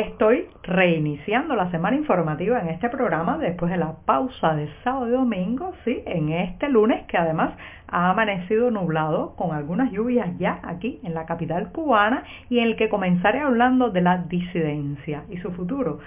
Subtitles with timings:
[0.00, 5.10] Estoy reiniciando la semana informativa en este programa después de la pausa de sábado y
[5.10, 7.52] domingo, sí, en este lunes que además
[7.86, 12.76] ha amanecido nublado con algunas lluvias ya aquí en la capital cubana y en el
[12.76, 15.98] que comenzaré hablando de la disidencia y su futuro.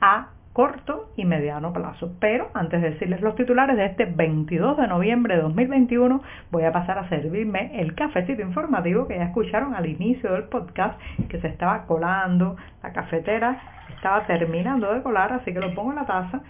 [0.00, 2.12] A corto y mediano plazo.
[2.20, 6.72] Pero antes de decirles los titulares de este 22 de noviembre de 2021, voy a
[6.72, 11.48] pasar a servirme el cafecito informativo que ya escucharon al inicio del podcast, que se
[11.48, 13.60] estaba colando, la cafetera
[13.94, 16.42] estaba terminando de colar, así que lo pongo en la taza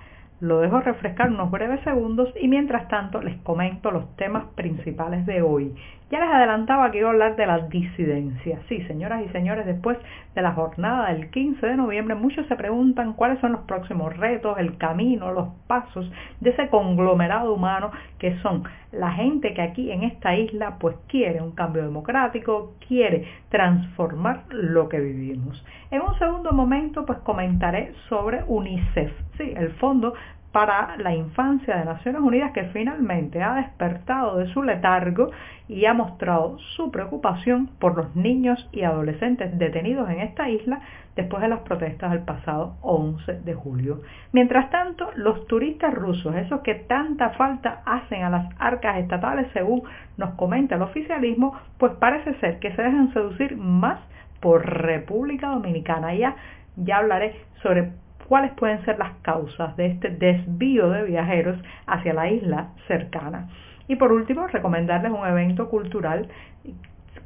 [0.43, 5.41] lo dejo refrescar unos breves segundos y mientras tanto les comento los temas principales de
[5.41, 5.73] hoy.
[6.13, 8.59] Ya les adelantaba que iba a hablar de la disidencia.
[8.69, 9.97] Sí, señoras y señores, después
[10.35, 14.59] de la jornada del 15 de noviembre, muchos se preguntan cuáles son los próximos retos,
[14.59, 20.03] el camino, los pasos de ese conglomerado humano que son la gente que aquí en
[20.03, 25.65] esta isla pues quiere un cambio democrático, quiere transformar lo que vivimos.
[25.91, 30.13] En un segundo momento pues comentaré sobre UNICEF, sí, el Fondo
[30.53, 35.31] para la Infancia de Naciones Unidas que finalmente ha despertado de su letargo
[35.67, 40.81] y ha mostrado su preocupación por los niños y adolescentes detenidos en esta isla
[41.17, 44.03] después de las protestas del pasado 11 de julio.
[44.33, 49.83] Mientras tanto, los turistas rusos, esos que tanta falta hacen a las arcas estatales según
[50.19, 54.01] nos comenta el oficialismo, pues parece ser que se dejan seducir más
[54.41, 56.15] por República Dominicana.
[56.15, 56.37] Ya,
[56.77, 57.93] ya hablaré sobre
[58.33, 63.51] cuáles pueden ser las causas de este desvío de viajeros hacia la isla cercana.
[63.89, 66.29] Y por último, recomendarles un evento cultural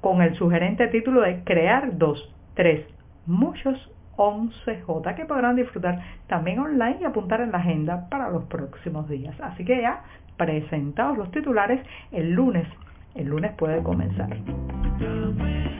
[0.01, 2.85] con el sugerente título de Crear dos, tres,
[3.25, 9.09] muchos 11J que podrán disfrutar también online y apuntar en la agenda para los próximos
[9.09, 9.41] días.
[9.41, 10.03] Así que ya
[10.36, 12.67] presentados los titulares, el lunes
[13.14, 14.29] el lunes puede comenzar.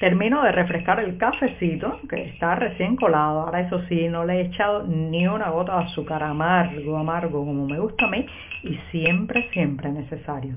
[0.00, 3.42] Termino de refrescar el cafecito, que está recién colado.
[3.42, 7.66] Ahora eso sí, no le he echado ni una gota de azúcar amargo, amargo, como
[7.66, 8.26] me gusta a mí,
[8.62, 10.56] y siempre, siempre necesario.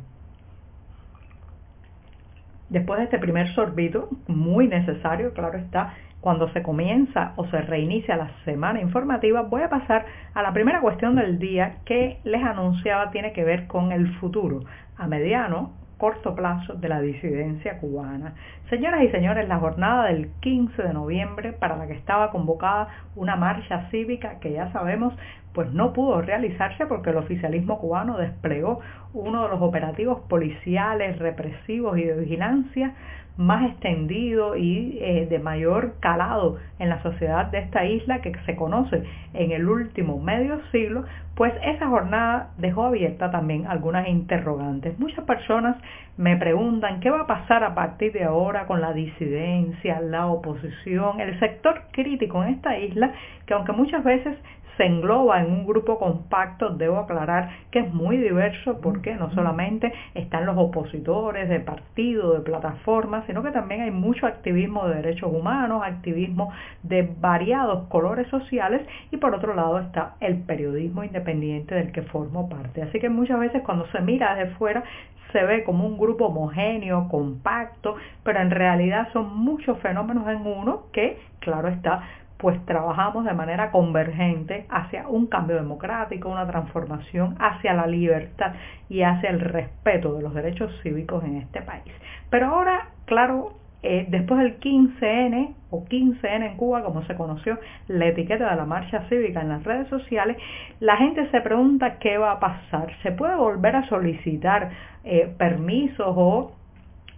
[2.69, 8.15] Después de este primer sorbito, muy necesario, claro está, cuando se comienza o se reinicia
[8.15, 13.11] la semana informativa, voy a pasar a la primera cuestión del día que les anunciaba
[13.11, 14.61] tiene que ver con el futuro,
[14.97, 18.33] a mediano corto plazo de la disidencia cubana.
[18.69, 23.37] Señoras y señores, la jornada del 15 de noviembre para la que estaba convocada una
[23.37, 25.13] marcha cívica que ya sabemos
[25.53, 28.81] pues no pudo realizarse porque el oficialismo cubano desplegó
[29.13, 32.95] uno de los operativos policiales, represivos y de vigilancia
[33.37, 38.55] más extendido y eh, de mayor calado en la sociedad de esta isla que se
[38.55, 41.03] conoce en el último medio siglo,
[41.35, 44.99] pues esa jornada dejó abierta también algunas interrogantes.
[44.99, 45.77] Muchas personas
[46.15, 51.19] me preguntan qué va a pasar a partir de ahora con la disidencia, la oposición,
[51.19, 53.13] el sector crítico en esta isla,
[53.47, 54.37] que aunque muchas veces
[54.77, 59.91] se engloba en un grupo compacto, debo aclarar que es muy diverso porque no solamente
[60.15, 65.31] están los opositores de partidos, de plataformas, sino que también hay mucho activismo de derechos
[65.31, 66.51] humanos, activismo
[66.81, 72.49] de variados colores sociales y por otro lado está el periodismo independiente del que formo
[72.49, 72.81] parte.
[72.81, 74.83] Así que muchas veces cuando se mira desde fuera
[75.31, 80.83] se ve como un grupo homogéneo, compacto, pero en realidad son muchos fenómenos en uno
[80.93, 82.03] que, claro está,
[82.43, 88.51] pues trabajamos de manera convergente hacia un cambio democrático, una transformación hacia la libertad
[88.89, 91.93] y hacia el respeto de los derechos cívicos en este país.
[92.29, 97.57] Pero ahora, claro, eh, después del 15N o 15N en Cuba, como se conoció
[97.87, 100.35] la etiqueta de la marcha cívica en las redes sociales,
[100.81, 102.89] la gente se pregunta qué va a pasar.
[103.03, 104.69] ¿Se puede volver a solicitar
[105.05, 106.51] eh, permisos o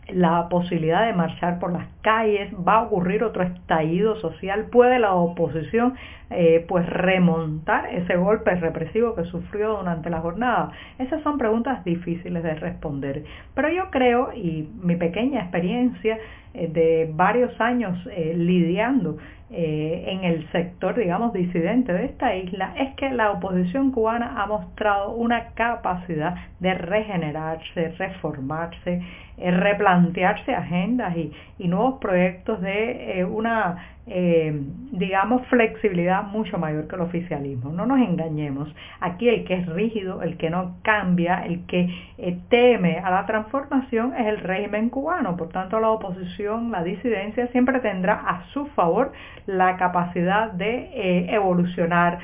[0.09, 5.13] la posibilidad de marchar por las calles, va a ocurrir otro estallido social, puede la
[5.13, 5.95] oposición
[6.29, 10.71] eh, pues remontar ese golpe represivo que sufrió durante la jornada.
[10.99, 13.23] Esas son preguntas difíciles de responder,
[13.53, 16.17] pero yo creo y mi pequeña experiencia
[16.55, 17.97] de varios años
[18.35, 19.17] lidiando
[19.49, 25.11] en el sector, digamos, disidente de esta isla, es que la oposición cubana ha mostrado
[25.11, 29.01] una capacidad de regenerarse, reformarse,
[29.37, 34.61] replantearse agendas y, y nuevos proyectos de una eh,
[34.91, 37.71] digamos, flexibilidad mucho mayor que el oficialismo.
[37.71, 38.73] No nos engañemos.
[38.99, 43.25] Aquí el que es rígido, el que no cambia, el que eh, teme a la
[43.25, 45.35] transformación es el régimen cubano.
[45.35, 49.11] Por tanto, la oposición, la disidencia siempre tendrá a su favor
[49.47, 52.19] la capacidad de eh, evolucionar,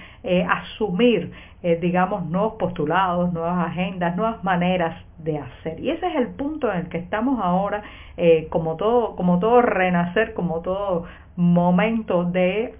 [0.48, 1.32] asumir,
[1.62, 5.80] digamos, nuevos postulados, nuevas agendas, nuevas maneras de hacer.
[5.80, 7.84] Y ese es el punto en el que estamos ahora,
[8.50, 11.06] como todo, como todo renacer, como todo
[11.36, 12.74] momento de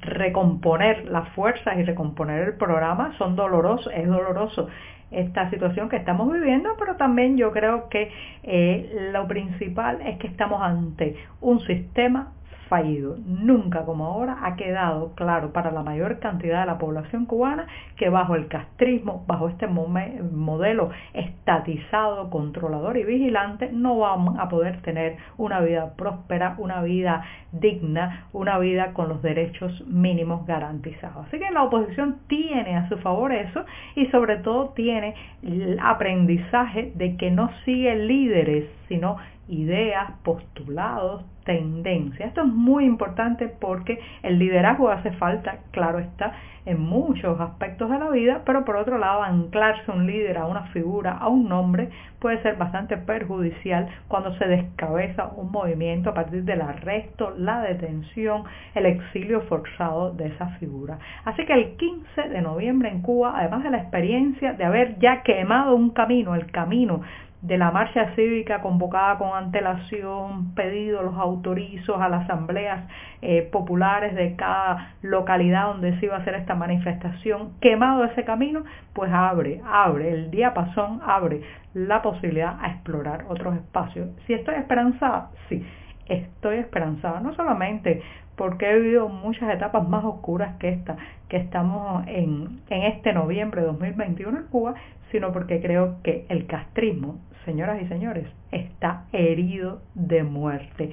[0.00, 4.68] recomponer las fuerzas y recomponer el programa son dolorosos, es doloroso
[5.10, 8.10] esta situación que estamos viviendo, pero también yo creo que
[8.42, 12.32] eh, lo principal es que estamos ante un sistema
[12.72, 13.16] fallido.
[13.26, 17.66] Nunca como ahora ha quedado claro para la mayor cantidad de la población cubana
[17.98, 24.80] que bajo el castrismo, bajo este modelo estatizado, controlador y vigilante, no vamos a poder
[24.80, 27.22] tener una vida próspera, una vida
[27.52, 31.26] digna, una vida con los derechos mínimos garantizados.
[31.26, 33.66] Así que la oposición tiene a su favor eso
[33.96, 39.16] y sobre todo tiene el aprendizaje de que no sigue líderes, sino
[39.48, 42.28] ideas, postulados, tendencias.
[42.28, 46.34] Esto es muy importante porque el liderazgo hace falta, claro está,
[46.66, 50.64] en muchos aspectos de la vida, pero por otro lado anclarse un líder a una
[50.68, 51.88] figura, a un nombre,
[52.20, 58.44] puede ser bastante perjudicial cuando se descabeza un movimiento a partir del arresto, la detención,
[58.74, 60.98] el exilio forzado de esa figura.
[61.24, 65.22] Así que el 15 de noviembre en Cuba, además de la experiencia de haber ya
[65.22, 67.00] quemado un camino, el camino
[67.42, 72.88] de la marcha cívica convocada con antelación, pedido los autorizos a las asambleas
[73.20, 78.62] eh, populares de cada localidad donde se iba a hacer esta manifestación, quemado ese camino,
[78.92, 81.42] pues abre, abre el diapasón, abre
[81.74, 84.10] la posibilidad a explorar otros espacios.
[84.26, 85.66] Si estoy esperanzada, sí,
[86.06, 88.02] estoy esperanzada, no solamente
[88.36, 90.96] porque he vivido muchas etapas más oscuras que esta,
[91.28, 94.74] que estamos en, en este noviembre de 2021 en Cuba,
[95.10, 100.90] sino porque creo que el castrismo señoras y señores, está herido de muerte.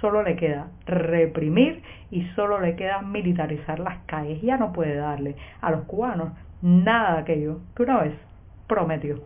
[0.00, 4.40] Solo le queda reprimir y solo le queda militarizar las calles.
[4.42, 6.32] Ya no puede darle a los cubanos
[6.62, 8.14] nada de aquello que una vez
[8.66, 9.16] prometió.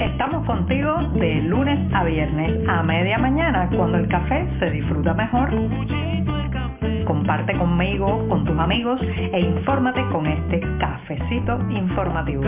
[0.00, 5.50] Estamos contigo de lunes a viernes a media mañana cuando el café se disfruta mejor.
[7.04, 12.42] Comparte conmigo, con tus amigos e infórmate con este cafecito informativo.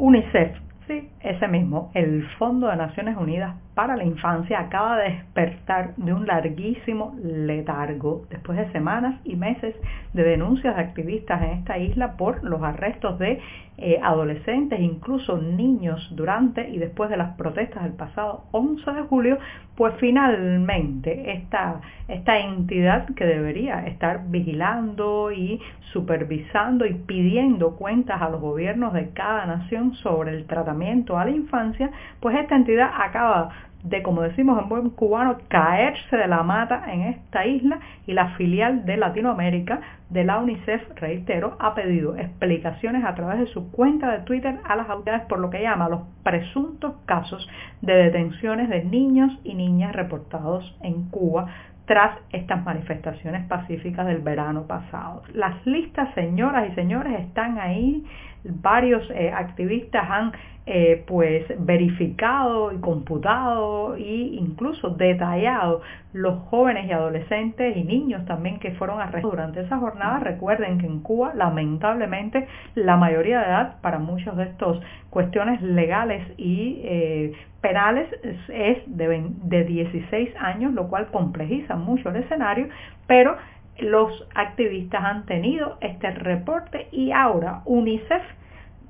[0.00, 0.56] UNICEF,
[0.86, 6.12] sí, ese mismo, el Fondo de Naciones Unidas para la Infancia acaba de despertar de
[6.12, 8.26] un larguísimo letargo.
[8.28, 9.74] Después de semanas y meses
[10.12, 13.40] de denuncias de activistas en esta isla por los arrestos de
[13.78, 19.38] eh, adolescentes, incluso niños, durante y después de las protestas del pasado 11 de julio,
[19.74, 25.58] pues finalmente esta, esta entidad que debería estar vigilando y
[25.94, 31.30] supervisando y pidiendo cuentas a los gobiernos de cada nación sobre el tratamiento a la
[31.30, 31.90] infancia,
[32.20, 37.02] pues esta entidad acaba de, como decimos en buen cubano, caerse de la mata en
[37.02, 43.14] esta isla y la filial de Latinoamérica de la UNICEF, reitero, ha pedido explicaciones a
[43.14, 46.94] través de su cuenta de Twitter a las autoridades por lo que llama los presuntos
[47.06, 47.48] casos
[47.80, 51.46] de detenciones de niños y niñas reportados en Cuba
[51.90, 55.22] tras estas manifestaciones pacíficas del verano pasado.
[55.34, 58.04] Las listas, señoras y señores, están ahí.
[58.44, 60.32] Varios eh, activistas han
[60.66, 65.80] eh, pues verificado y computado e incluso detallado
[66.12, 70.20] los jóvenes y adolescentes y niños también que fueron arrestados durante esa jornada.
[70.20, 76.22] Recuerden que en Cuba lamentablemente la mayoría de edad para muchos de estos cuestiones legales
[76.36, 78.08] y eh, penales
[78.48, 82.68] es de, de 16 años, lo cual complejiza mucho el escenario,
[83.06, 83.36] pero
[83.80, 88.22] los activistas han tenido este reporte y ahora UNICEF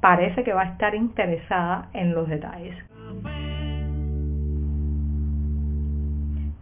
[0.00, 2.76] parece que va a estar interesada en los detalles.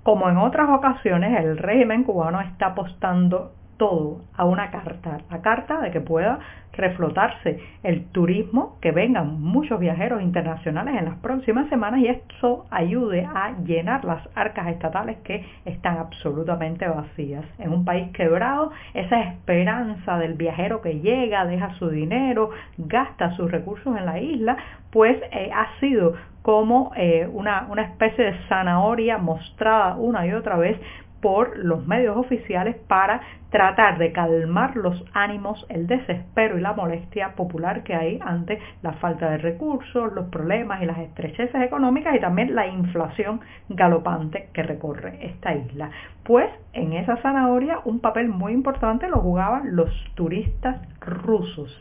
[0.02, 5.80] Como en otras ocasiones, el régimen cubano está apostando todo a una carta, la carta
[5.80, 6.40] de que pueda
[6.73, 13.25] reflotarse el turismo, que vengan muchos viajeros internacionales en las próximas semanas y eso ayude
[13.25, 17.44] a llenar las arcas estatales que están absolutamente vacías.
[17.58, 23.50] En un país quebrado, esa esperanza del viajero que llega, deja su dinero, gasta sus
[23.50, 24.56] recursos en la isla,
[24.90, 30.56] pues eh, ha sido como eh, una, una especie de zanahoria mostrada una y otra
[30.56, 30.78] vez
[31.20, 33.20] por los medios oficiales para
[33.50, 38.93] tratar de calmar los ánimos, el desespero y la molestia popular que hay ante la
[38.95, 44.62] falta de recursos, los problemas y las estrecheces económicas y también la inflación galopante que
[44.62, 45.90] recorre esta isla.
[46.25, 51.75] Pues en esa zanahoria un papel muy importante lo jugaban los turistas rusos.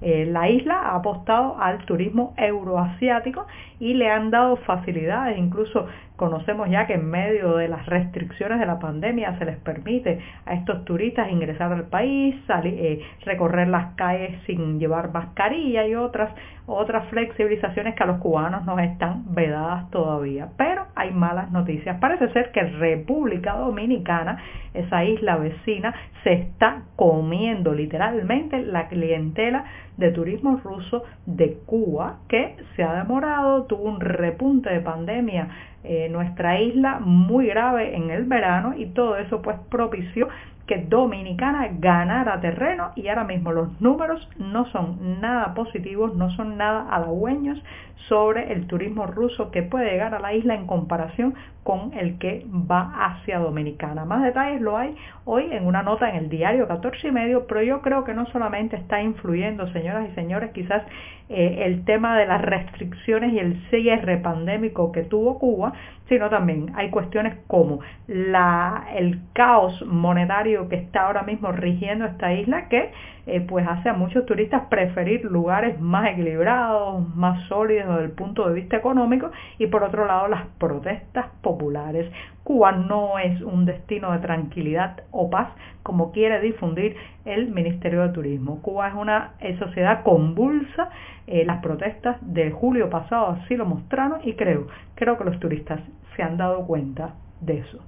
[0.00, 3.46] Eh, la isla ha apostado al turismo euroasiático
[3.78, 8.66] y le han dado facilidades, incluso conocemos ya que en medio de las restricciones de
[8.66, 13.94] la pandemia se les permite a estos turistas ingresar al país, salir, eh, recorrer las
[13.94, 16.30] calles sin llevar mascarilla y otras,
[16.66, 20.48] otras flexibilizaciones que a los cubanos nos están vedadas todavía.
[20.56, 21.98] Pero hay malas noticias.
[22.00, 24.38] Parece ser que República Dominicana,
[24.72, 29.64] esa isla vecina, se está comiendo literalmente la clientela
[29.96, 35.48] de turismo ruso de Cuba, que se ha demorado, tuvo un repunte de pandemia
[35.84, 40.28] en nuestra isla muy grave en el verano y todo eso pues propició
[40.66, 46.56] que Dominicana ganara terreno y ahora mismo los números no son nada positivos, no son
[46.56, 47.62] nada halagüeños
[48.08, 52.46] sobre el turismo ruso que puede llegar a la isla en comparación con el que
[52.50, 54.04] va hacia Dominicana.
[54.04, 57.62] Más detalles lo hay hoy en una nota en el diario 14 y medio, pero
[57.62, 60.82] yo creo que no solamente está influyendo, señoras y señores, quizás
[61.28, 65.72] eh, el tema de las restricciones y el cierre pandémico que tuvo Cuba,
[66.08, 72.32] sino también hay cuestiones como la, el caos monetario que está ahora mismo rigiendo esta
[72.34, 72.90] isla que
[73.26, 78.46] eh, pues hace a muchos turistas preferir lugares más equilibrados, más sólidos desde el punto
[78.46, 82.10] de vista económico y por otro lado las protestas populares.
[82.44, 85.48] Cuba no es un destino de tranquilidad o paz
[85.82, 88.60] como quiere difundir el Ministerio de Turismo.
[88.60, 90.90] Cuba es una sociedad convulsa,
[91.26, 95.80] eh, las protestas de julio pasado así lo mostraron y creo, creo que los turistas
[96.14, 97.78] se han dado cuenta de eso.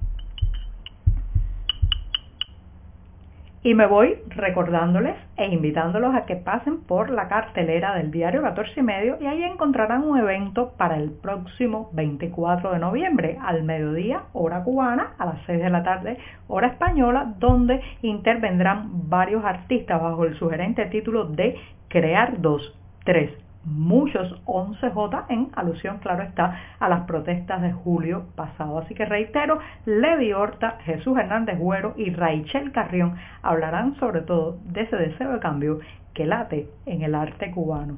[3.67, 8.79] Y me voy recordándoles e invitándolos a que pasen por la cartelera del diario 14
[8.79, 14.21] y medio y ahí encontrarán un evento para el próximo 24 de noviembre al mediodía,
[14.31, 20.23] hora cubana, a las 6 de la tarde, hora española, donde intervendrán varios artistas bajo
[20.23, 21.57] el sugerente título de
[21.89, 23.31] Crear dos, tres
[23.67, 28.79] muchos 11J en alusión, claro está, a las protestas de julio pasado.
[28.79, 34.81] Así que reitero, Levi Horta, Jesús Hernández Güero y Raichel Carrión hablarán sobre todo de
[34.81, 35.79] ese deseo de cambio
[36.13, 37.97] que late en el arte cubano.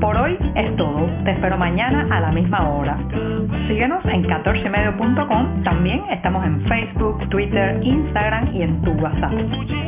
[0.00, 1.06] Por hoy es todo.
[1.24, 2.96] Te espero mañana a la misma hora.
[3.66, 5.62] Síguenos en 14medio.com.
[5.64, 9.87] También estamos en Facebook, Twitter, Instagram y en tu WhatsApp.